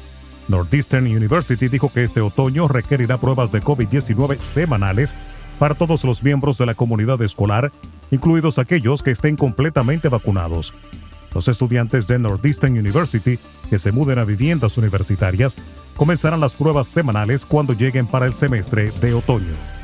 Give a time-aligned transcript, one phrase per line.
[0.47, 5.17] Northeastern University dijo que este otoño requerirá pruebas de COVID-19 semanales
[5.59, 7.73] para todos los miembros de la comunidad escolar,
[8.13, 10.73] incluidos aquellos que estén completamente vacunados.
[11.35, 15.57] Los estudiantes de Northeastern University que se muden a viviendas universitarias
[15.97, 19.82] comenzarán las pruebas semanales cuando lleguen para el semestre de otoño.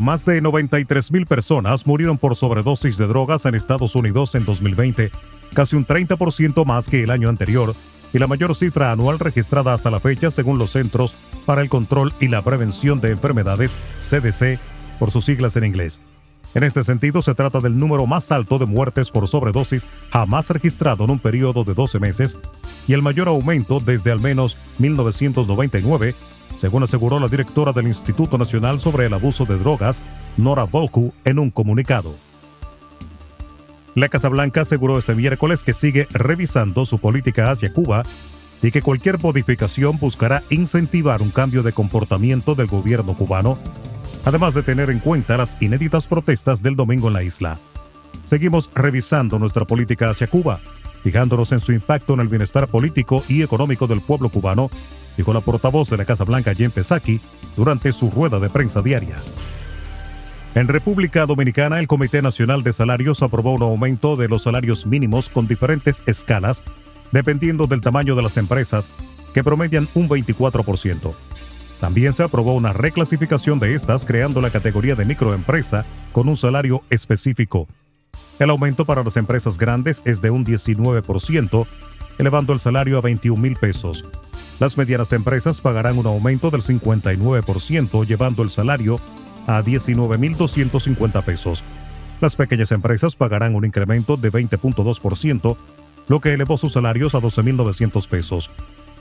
[0.00, 5.10] Más de 93.000 personas murieron por sobredosis de drogas en Estados Unidos en 2020,
[5.52, 7.74] casi un 30% más que el año anterior,
[8.14, 12.14] y la mayor cifra anual registrada hasta la fecha según los Centros para el Control
[12.18, 14.58] y la Prevención de Enfermedades, CDC,
[14.98, 16.00] por sus siglas en inglés.
[16.54, 21.04] En este sentido, se trata del número más alto de muertes por sobredosis jamás registrado
[21.04, 22.38] en un periodo de 12 meses
[22.88, 26.16] y el mayor aumento desde al menos 1999,
[26.56, 30.02] según aseguró la directora del Instituto Nacional sobre el Abuso de Drogas,
[30.36, 32.14] Nora Volku, en un comunicado.
[33.94, 38.04] La Casa Blanca aseguró este miércoles que sigue revisando su política hacia Cuba
[38.62, 43.56] y que cualquier modificación buscará incentivar un cambio de comportamiento del gobierno cubano
[44.24, 47.58] además de tener en cuenta las inéditas protestas del domingo en la isla.
[48.24, 50.60] Seguimos revisando nuestra política hacia Cuba,
[51.02, 54.70] fijándonos en su impacto en el bienestar político y económico del pueblo cubano,
[55.16, 57.20] dijo la portavoz de la Casa Blanca Jen Psaki
[57.56, 59.16] durante su rueda de prensa diaria.
[60.54, 65.28] En República Dominicana, el Comité Nacional de Salarios aprobó un aumento de los salarios mínimos
[65.28, 66.64] con diferentes escalas,
[67.12, 68.88] dependiendo del tamaño de las empresas,
[69.32, 71.14] que promedian un 24%.
[71.80, 76.82] También se aprobó una reclasificación de estas creando la categoría de microempresa con un salario
[76.90, 77.66] específico.
[78.38, 81.66] El aumento para las empresas grandes es de un 19%,
[82.18, 84.04] elevando el salario a 21 mil pesos.
[84.58, 89.00] Las medianas empresas pagarán un aumento del 59%, llevando el salario
[89.46, 91.64] a 19.250 pesos.
[92.20, 95.56] Las pequeñas empresas pagarán un incremento de 20.2%,
[96.08, 98.50] lo que elevó sus salarios a 12.900 pesos.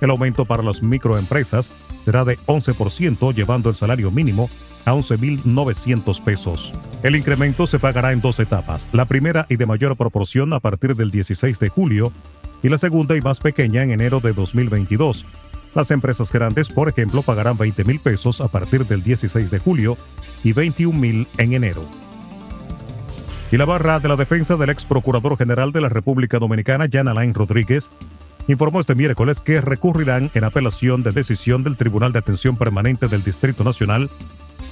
[0.01, 4.49] El aumento para las microempresas será de 11%, llevando el salario mínimo
[4.85, 6.73] a 11.900 pesos.
[7.03, 10.95] El incremento se pagará en dos etapas, la primera y de mayor proporción a partir
[10.95, 12.11] del 16 de julio
[12.63, 15.25] y la segunda y más pequeña en enero de 2022.
[15.75, 19.97] Las empresas grandes, por ejemplo, pagarán 20 mil pesos a partir del 16 de julio
[20.43, 21.83] y 21 mil en enero.
[23.51, 27.07] Y la barra de la defensa del ex procurador general de la República Dominicana, Jan
[27.07, 27.89] Alain Rodríguez,
[28.47, 33.23] informó este miércoles que recurrirán en apelación de decisión del Tribunal de Atención Permanente del
[33.23, 34.09] Distrito Nacional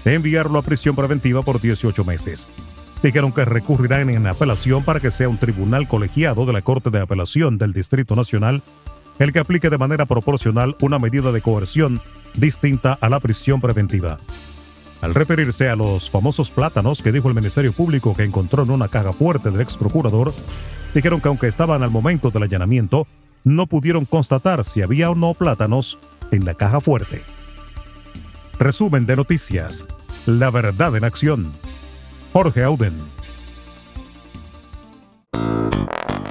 [0.06, 2.48] de enviarlo a prisión preventiva por 18 meses.
[3.02, 7.00] Dijeron que recurrirán en apelación para que sea un tribunal colegiado de la Corte de
[7.00, 8.62] Apelación del Distrito Nacional
[9.20, 12.00] el que aplique de manera proporcional una medida de coerción
[12.36, 14.18] distinta a la prisión preventiva.
[15.02, 18.88] Al referirse a los famosos plátanos que dijo el Ministerio Público que encontró en una
[18.88, 20.34] caja fuerte del ex procurador,
[20.94, 23.08] dijeron que aunque estaban al momento del allanamiento,
[23.44, 26.00] no pudieron constatar si había o no plátanos
[26.32, 27.22] en la caja fuerte.
[28.60, 29.86] Resumen de noticias.
[30.26, 31.46] La verdad en acción.
[32.34, 33.17] Jorge Auden.